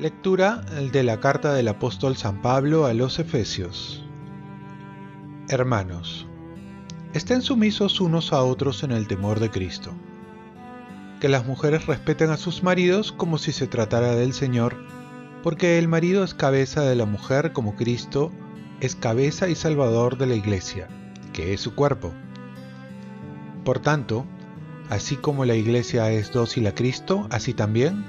Lectura 0.00 0.62
de 0.92 1.02
la 1.02 1.20
carta 1.20 1.52
del 1.52 1.68
apóstol 1.68 2.16
San 2.16 2.40
Pablo 2.40 2.86
a 2.86 2.94
los 2.94 3.18
Efesios. 3.18 4.02
Hermanos, 5.50 6.26
estén 7.12 7.42
sumisos 7.42 8.00
unos 8.00 8.32
a 8.32 8.42
otros 8.42 8.82
en 8.82 8.92
el 8.92 9.06
temor 9.06 9.40
de 9.40 9.50
Cristo. 9.50 9.92
Que 11.20 11.28
las 11.28 11.44
mujeres 11.44 11.86
respeten 11.86 12.30
a 12.30 12.38
sus 12.38 12.62
maridos 12.62 13.12
como 13.12 13.36
si 13.36 13.52
se 13.52 13.66
tratara 13.66 14.14
del 14.14 14.32
Señor, 14.32 14.74
porque 15.42 15.78
el 15.78 15.86
marido 15.86 16.24
es 16.24 16.32
cabeza 16.32 16.80
de 16.80 16.96
la 16.96 17.04
mujer 17.04 17.52
como 17.52 17.76
Cristo 17.76 18.32
es 18.80 18.96
cabeza 18.96 19.48
y 19.48 19.54
salvador 19.54 20.16
de 20.16 20.26
la 20.26 20.34
iglesia, 20.34 20.88
que 21.32 21.52
es 21.52 21.60
su 21.60 21.74
cuerpo. 21.74 22.12
Por 23.64 23.78
tanto, 23.78 24.24
así 24.88 25.16
como 25.16 25.44
la 25.44 25.54
iglesia 25.54 26.10
es 26.10 26.32
dócil 26.32 26.66
a 26.66 26.74
Cristo, 26.74 27.26
así 27.30 27.54
también 27.54 28.04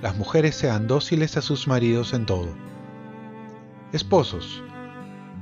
las 0.00 0.16
mujeres 0.16 0.54
sean 0.54 0.86
dóciles 0.86 1.36
a 1.36 1.42
sus 1.42 1.68
maridos 1.68 2.12
en 2.12 2.26
todo. 2.26 2.48
Esposos, 3.92 4.62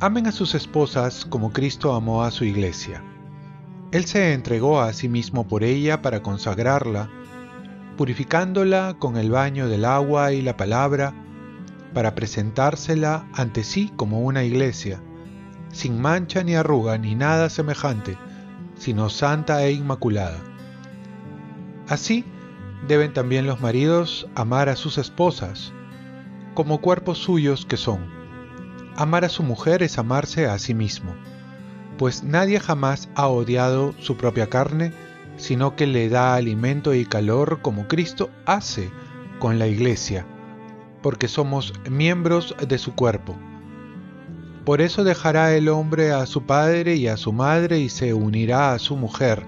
amen 0.01 0.27
a 0.27 0.33
sus 0.33 0.55
esposas 0.55 1.25
como 1.25 1.53
Cristo 1.53 1.95
amó 1.95 2.23
a 2.23 2.31
su 2.31 2.45
iglesia. 2.45 3.03
Él 3.93 4.05
se 4.05 4.33
entregó 4.33 4.81
a 4.81 4.93
sí 4.93 5.09
mismo 5.09 5.47
por 5.47 5.65
ella 5.65 6.03
para 6.03 6.23
consagrarla, 6.23 7.09
purificándola 7.97 8.97
con 8.99 9.17
el 9.17 9.31
baño 9.31 9.69
del 9.69 9.85
agua 9.85 10.33
y 10.33 10.43
la 10.43 10.57
palabra, 10.57 11.15
para 11.93 12.15
presentársela 12.15 13.27
ante 13.33 13.65
sí 13.65 13.93
como 13.97 14.21
una 14.21 14.45
iglesia, 14.45 15.01
sin 15.73 16.01
mancha 16.01 16.43
ni 16.43 16.55
arruga 16.55 16.99
ni 16.99 17.15
nada 17.15 17.49
semejante, 17.51 18.19
sino 18.77 19.09
santa 19.11 19.65
e 19.65 19.73
inmaculada. 19.73 20.39
Así, 21.89 22.25
deben 22.87 23.13
también 23.13 23.47
los 23.47 23.61
maridos 23.61 24.29
amar 24.35 24.69
a 24.69 24.77
sus 24.77 24.99
esposas, 24.99 25.73
como 26.55 26.81
cuerpos 26.81 27.19
suyos 27.19 27.67
que 27.67 27.77
son. 27.77 28.01
Amar 28.97 29.25
a 29.25 29.29
su 29.29 29.43
mujer 29.43 29.83
es 29.83 29.99
amarse 29.99 30.47
a 30.47 30.59
sí 30.59 30.75
mismo, 30.75 31.15
pues 31.99 32.23
nadie 32.23 32.61
jamás 32.61 33.09
ha 33.15 33.29
odiado 33.29 33.95
su 33.99 34.17
propia 34.17 34.49
carne, 34.49 34.93
sino 35.37 35.77
que 35.77 35.87
le 35.87 36.09
da 36.09 36.35
alimento 36.35 36.95
y 36.95 37.05
calor 37.07 37.61
como 37.63 37.89
Cristo 37.89 38.31
hace 38.45 38.91
con 39.39 39.59
la 39.59 39.67
iglesia, 39.67 40.27
porque 41.03 41.29
somos 41.29 41.73
miembros 41.91 42.55
de 42.67 42.79
su 42.79 42.95
cuerpo. 42.95 43.37
Por 44.65 44.81
eso 44.81 45.03
dejará 45.03 45.55
el 45.55 45.69
hombre 45.69 46.13
a 46.13 46.25
su 46.27 46.45
padre 46.45 46.95
y 46.97 47.09
a 47.09 47.17
su 47.17 47.33
madre 47.33 47.81
y 47.81 47.89
se 47.89 48.15
unirá 48.15 48.73
a 48.73 48.79
su 48.79 48.97
mujer, 48.97 49.45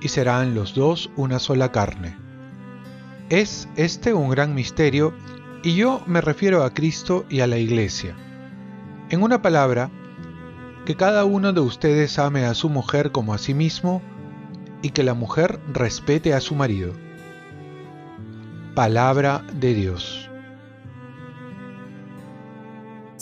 y 0.00 0.08
serán 0.08 0.54
los 0.54 0.74
dos 0.74 1.10
una 1.16 1.38
sola 1.38 1.72
carne. 1.72 2.16
Es 3.30 3.68
este 3.76 4.12
un 4.12 4.28
gran 4.28 4.54
misterio 4.54 5.14
y 5.62 5.74
yo 5.74 6.02
me 6.06 6.20
refiero 6.20 6.64
a 6.64 6.74
Cristo 6.74 7.24
y 7.30 7.40
a 7.40 7.46
la 7.46 7.56
Iglesia. 7.56 8.14
En 9.08 9.22
una 9.22 9.40
palabra, 9.40 9.90
que 10.84 10.96
cada 10.96 11.24
uno 11.24 11.52
de 11.52 11.60
ustedes 11.60 12.18
ame 12.18 12.44
a 12.44 12.54
su 12.54 12.68
mujer 12.68 13.12
como 13.12 13.32
a 13.32 13.38
sí 13.38 13.54
mismo 13.54 14.02
y 14.82 14.90
que 14.90 15.04
la 15.04 15.14
mujer 15.14 15.60
respete 15.72 16.34
a 16.34 16.40
su 16.40 16.54
marido. 16.54 16.92
Palabra 18.74 19.44
de 19.54 19.74
Dios. 19.74 20.21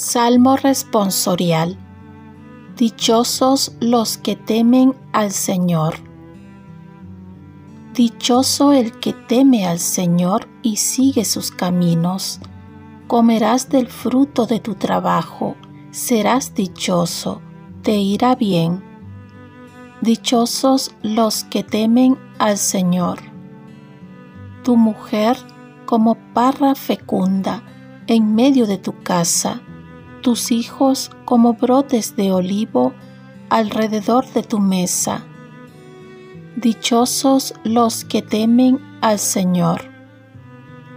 Salmo 0.02 0.56
responsorial. 0.56 1.76
Dichosos 2.78 3.76
los 3.80 4.16
que 4.16 4.34
temen 4.34 4.94
al 5.12 5.30
Señor 5.30 5.96
Dichoso 7.92 8.72
el 8.72 8.98
que 8.98 9.12
teme 9.12 9.66
al 9.66 9.78
Señor 9.78 10.48
y 10.62 10.76
sigue 10.76 11.26
sus 11.26 11.50
caminos. 11.50 12.40
Comerás 13.08 13.68
del 13.68 13.88
fruto 13.88 14.46
de 14.46 14.58
tu 14.58 14.74
trabajo, 14.74 15.54
serás 15.90 16.54
dichoso, 16.54 17.42
te 17.82 17.98
irá 17.98 18.36
bien. 18.36 18.82
Dichosos 20.00 20.94
los 21.02 21.44
que 21.44 21.62
temen 21.62 22.16
al 22.38 22.56
Señor. 22.56 23.18
Tu 24.64 24.78
mujer 24.78 25.36
como 25.84 26.14
parra 26.32 26.74
fecunda 26.74 27.64
en 28.06 28.34
medio 28.34 28.66
de 28.66 28.78
tu 28.78 29.02
casa, 29.02 29.60
tus 30.20 30.52
hijos 30.52 31.10
como 31.24 31.54
brotes 31.54 32.16
de 32.16 32.32
olivo 32.32 32.92
alrededor 33.48 34.26
de 34.32 34.42
tu 34.42 34.58
mesa 34.60 35.26
Dichosos 36.56 37.54
los 37.64 38.04
que 38.04 38.20
temen 38.20 38.80
al 39.00 39.18
Señor. 39.18 39.82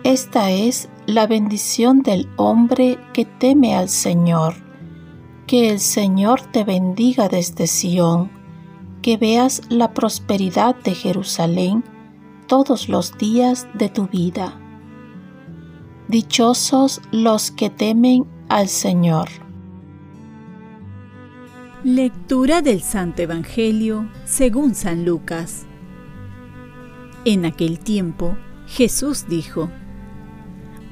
Esta 0.04 0.50
es 0.52 0.90
la 1.06 1.26
bendición 1.26 2.02
del 2.02 2.28
hombre 2.36 3.00
que 3.14 3.24
teme 3.24 3.74
al 3.74 3.88
Señor. 3.88 4.56
Que 5.48 5.70
el 5.70 5.80
Señor 5.80 6.42
te 6.42 6.66
bendiga 6.66 7.30
desde 7.30 7.68
Sión, 7.68 8.30
que 9.02 9.16
veas 9.16 9.62
la 9.70 9.94
prosperidad 9.94 10.76
de 10.76 10.96
Jerusalén 10.96 11.86
todos 12.48 12.90
los 12.90 13.18
días 13.18 13.68
de 13.74 13.88
tu 13.88 14.08
vida. 14.08 14.60
Dichosos 16.10 17.00
los 17.12 17.52
que 17.52 17.70
temen 17.70 18.26
al 18.54 18.68
Señor. 18.68 19.30
Lectura 21.84 22.62
del 22.62 22.84
Santo 22.84 23.24
Evangelio 23.24 24.08
según 24.26 24.76
San 24.76 25.06
Lucas. 25.06 25.66
En 27.26 27.46
aquel 27.46 27.80
tiempo 27.80 28.38
Jesús 28.68 29.26
dijo, 29.28 29.72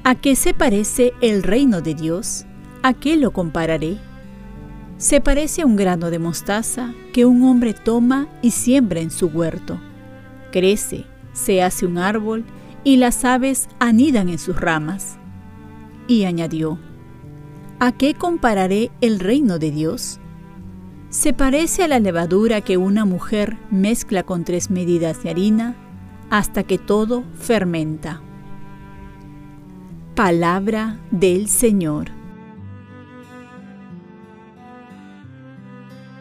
¿A 0.02 0.16
qué 0.16 0.34
se 0.34 0.54
parece 0.54 1.12
el 1.20 1.44
reino 1.44 1.82
de 1.82 1.94
Dios? 1.94 2.46
¿A 2.82 2.94
qué 2.94 3.16
lo 3.16 3.32
compararé? 3.32 3.96
Se 4.98 5.20
parece 5.20 5.62
a 5.62 5.66
un 5.66 5.76
grano 5.76 6.10
de 6.10 6.18
mostaza 6.18 6.92
que 7.12 7.26
un 7.26 7.44
hombre 7.44 7.74
toma 7.74 8.26
y 8.42 8.50
siembra 8.50 8.98
en 8.98 9.12
su 9.12 9.28
huerto. 9.28 9.80
Crece, 10.50 11.04
se 11.32 11.62
hace 11.62 11.86
un 11.86 11.98
árbol 11.98 12.44
y 12.82 12.96
las 12.96 13.24
aves 13.24 13.68
anidan 13.78 14.30
en 14.30 14.40
sus 14.40 14.60
ramas. 14.60 15.16
Y 16.08 16.24
añadió, 16.24 16.80
¿A 17.84 17.90
qué 17.90 18.14
compararé 18.14 18.92
el 19.00 19.18
reino 19.18 19.58
de 19.58 19.72
Dios? 19.72 20.20
se 21.10 21.32
parece 21.32 21.82
a 21.82 21.88
la 21.88 21.98
levadura 21.98 22.60
que 22.60 22.76
una 22.76 23.04
mujer 23.04 23.58
mezcla 23.72 24.22
con 24.22 24.44
tres 24.44 24.70
medidas 24.70 25.22
de 25.24 25.30
harina 25.30 25.76
hasta 26.30 26.62
que 26.62 26.78
todo 26.78 27.24
fermenta. 27.40 28.22
Palabra 30.14 31.00
del 31.10 31.48
Señor. 31.48 32.12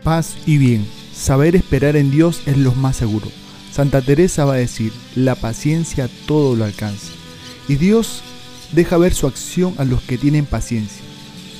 Paz 0.03 0.35
y 0.47 0.57
bien. 0.57 0.85
Saber 1.13 1.55
esperar 1.55 1.95
en 1.95 2.09
Dios 2.09 2.41
es 2.47 2.57
lo 2.57 2.73
más 2.73 2.97
seguro. 2.97 3.27
Santa 3.71 4.01
Teresa 4.01 4.45
va 4.45 4.55
a 4.55 4.57
decir, 4.57 4.91
la 5.15 5.35
paciencia 5.35 6.09
todo 6.25 6.55
lo 6.55 6.65
alcanza. 6.65 7.13
Y 7.69 7.75
Dios 7.75 8.23
deja 8.73 8.97
ver 8.97 9.13
su 9.13 9.27
acción 9.27 9.75
a 9.77 9.85
los 9.85 10.01
que 10.01 10.17
tienen 10.17 10.45
paciencia, 10.45 11.00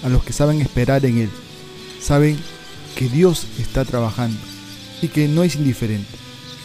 a 0.04 0.10
los 0.10 0.24
que 0.24 0.34
saben 0.34 0.62
esperar 0.62 1.06
en 1.06 1.18
Él. 1.20 1.30
Saben 2.02 2.38
que 2.96 3.10
Dios 3.10 3.46
está 3.60 3.86
trabajando 3.86 4.40
y 5.02 5.08
que 5.08 5.28
no 5.28 5.44
es 5.44 5.56
indiferente, 5.56 6.18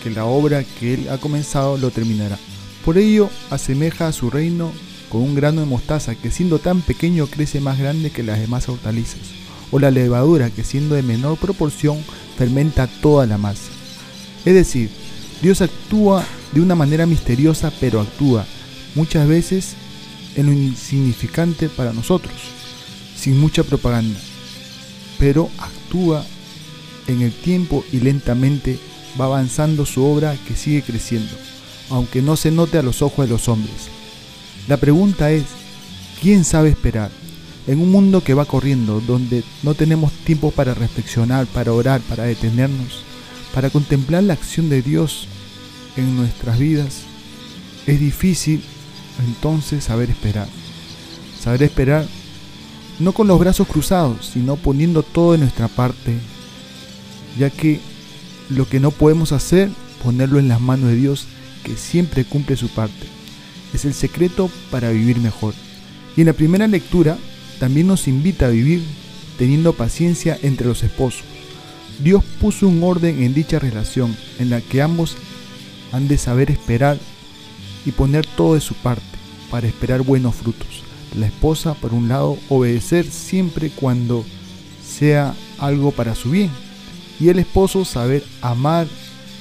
que 0.03 0.11
la 0.11 0.25
obra 0.25 0.65
que 0.65 0.95
Él 0.95 1.09
ha 1.11 1.19
comenzado 1.19 1.79
lo 1.79 1.91
terminará. 1.91 2.39
Por 2.85 2.99
ello 2.99 3.31
asemeja 3.51 4.09
a 4.09 4.13
su 4.13 4.31
reino 4.31 4.73
con 5.09 5.23
un 5.23 5.35
grano 5.35 5.61
de 5.61 5.67
mostaza 5.67 6.15
que 6.15 6.31
siendo 6.31 6.59
tan 6.59 6.81
pequeño 6.83 7.27
crece 7.27 7.61
más 7.61 7.79
grande 7.79 8.11
que 8.11 8.23
las 8.23 8.39
demás 8.39 8.69
hortalizas, 8.69 9.21
o 9.71 9.79
la 9.79 9.91
levadura 9.91 10.51
que 10.51 10.65
siendo 10.65 10.95
de 10.95 11.03
menor 11.03 11.37
proporción 11.39 11.99
fermenta 12.37 12.87
toda 12.87 13.27
la 13.27 13.39
masa. 13.39 13.71
Es 14.45 14.55
decir, 14.55 14.91
Dios 15.43 15.61
actúa 15.61 16.25
de 16.53 16.61
una 16.61 16.75
manera 16.75 17.07
misteriosa, 17.07 17.73
pero 17.81 18.01
actúa 18.01 18.47
muchas 18.95 19.29
veces 19.29 19.75
en 20.37 20.47
lo 20.47 20.53
insignificante 20.53 21.69
para 21.69 21.93
nosotros, 21.93 22.35
sin 23.19 23.39
mucha 23.39 23.63
propaganda, 23.63 24.19
pero 25.19 25.51
actúa 25.59 26.25
en 27.07 27.23
el 27.23 27.33
tiempo 27.33 27.85
y 27.93 28.01
lentamente 28.01 28.79
va 29.21 29.27
avanzando 29.27 29.87
su 29.87 30.05
obra 30.05 30.37
que 30.47 30.57
sigue 30.57 30.83
creciendo, 30.83 31.33
aunque 31.91 32.23
no 32.23 32.37
se 32.37 32.51
note 32.51 32.79
a 32.79 32.83
los 32.83 33.03
ojos 33.03 33.27
de 33.27 33.33
los 33.33 33.49
hombres. 33.49 33.89
La 34.69 34.77
pregunta 34.77 35.31
es, 35.31 35.45
¿quién 36.21 36.45
sabe 36.45 36.71
esperar? 36.71 37.11
En 37.67 37.81
un 37.81 37.91
mundo 37.91 38.23
que 38.23 38.35
va 38.35 38.45
corriendo, 38.45 39.01
donde 39.01 39.43
no 39.63 39.75
tenemos 39.75 40.13
tiempo 40.13 40.51
para 40.51 40.75
reflexionar, 40.75 41.47
para 41.47 41.73
orar, 41.73 42.01
para 42.03 42.25
detenernos, 42.25 43.03
para 43.55 43.71
contemplar 43.71 44.23
la 44.23 44.35
acción 44.35 44.69
de 44.69 44.83
Dios 44.83 45.27
en 45.97 46.17
nuestras 46.17 46.59
vidas, 46.59 47.03
es 47.87 47.99
difícil 47.99 48.63
entonces 49.27 49.85
saber 49.85 50.11
esperar. 50.11 50.49
Saber 51.41 51.63
esperar 51.63 52.07
no 52.99 53.13
con 53.13 53.27
los 53.27 53.39
brazos 53.39 53.67
cruzados, 53.69 54.27
sino 54.33 54.57
poniendo 54.57 55.03
todo 55.03 55.33
de 55.33 55.39
nuestra 55.39 55.69
parte, 55.69 56.15
ya 57.39 57.51
que 57.51 57.81
lo 58.49 58.69
que 58.69 58.81
no 58.81 58.91
podemos 58.91 59.33
hacer, 59.33 59.71
ponerlo 60.03 60.39
en 60.39 60.49
las 60.49 60.61
manos 60.61 60.91
de 60.91 60.97
Dios, 60.97 61.27
que 61.63 61.77
siempre 61.77 62.25
cumple 62.25 62.57
su 62.57 62.69
parte. 62.69 63.07
Es 63.75 63.85
el 63.85 63.95
secreto 63.95 64.51
para 64.71 64.91
vivir 64.91 65.19
mejor. 65.19 65.55
Y 66.17 66.23
en 66.23 66.29
la 66.29 66.33
primera 66.33 66.67
lectura 66.67 67.19
también 67.59 67.87
nos 67.87 68.09
invita 68.09 68.47
a 68.47 68.51
vivir 68.51 68.83
teniendo 69.39 69.73
paciencia 69.73 70.39
entre 70.43 70.67
los 70.67 70.83
esposos. 70.83 71.25
Dios 72.03 72.23
puso 72.41 72.69
un 72.69 72.83
orden 72.83 73.23
en 73.23 73.35
dicha 73.35 73.59
relación 73.59 74.17
en 74.39 74.51
la 74.51 74.61
que 74.61 74.83
ambos 74.83 75.17
han 75.93 76.09
de 76.09 76.19
saber 76.19 76.51
esperar 76.51 76.99
y 77.85 77.93
poner 77.93 78.27
todo 78.27 78.55
de 78.55 78.61
su 78.61 78.75
parte 78.75 79.05
para 79.51 79.67
esperar 79.67 80.03
buenos 80.03 80.35
frutos. 80.35 80.83
La 81.15 81.27
esposa, 81.27 81.75
por 81.75 81.95
un 81.95 82.09
lado, 82.09 82.39
obedecer 82.49 83.07
siempre 83.11 83.71
cuando 83.71 84.25
sea 84.87 85.35
algo 85.59 85.91
para 85.91 86.15
su 86.15 86.31
bien. 86.31 86.51
Y 87.21 87.29
el 87.29 87.39
esposo 87.39 87.85
saber 87.85 88.25
amar 88.43 88.87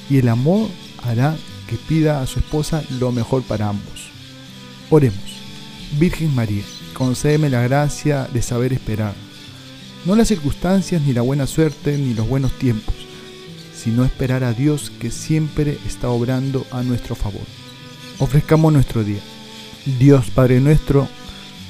y 0.08 0.18
el 0.18 0.28
amor 0.28 0.68
hará 1.02 1.36
que 1.68 1.76
pida 1.76 2.22
a 2.22 2.26
su 2.26 2.38
esposa 2.38 2.82
lo 2.98 3.12
mejor 3.12 3.42
para 3.42 3.68
ambos. 3.68 4.10
Oremos. 4.90 5.36
Virgen 5.98 6.34
María, 6.34 6.62
concédeme 6.94 7.50
la 7.50 7.62
gracia 7.62 8.28
de 8.32 8.42
saber 8.42 8.72
esperar. 8.72 9.14
No 10.04 10.14
las 10.14 10.28
circunstancias, 10.28 11.02
ni 11.02 11.12
la 11.12 11.22
buena 11.22 11.46
suerte, 11.46 11.98
ni 11.98 12.14
los 12.14 12.28
buenos 12.28 12.52
tiempos, 12.52 12.94
sino 13.76 14.04
esperar 14.04 14.44
a 14.44 14.52
Dios 14.52 14.90
que 14.90 15.10
siempre 15.10 15.78
está 15.86 16.08
obrando 16.08 16.64
a 16.70 16.82
nuestro 16.82 17.14
favor. 17.14 17.42
Ofrezcamos 18.18 18.72
nuestro 18.72 19.04
día. 19.04 19.20
Dios 19.98 20.30
Padre 20.30 20.60
nuestro, 20.60 21.08